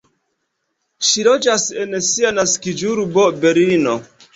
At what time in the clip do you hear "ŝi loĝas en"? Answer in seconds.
1.09-1.95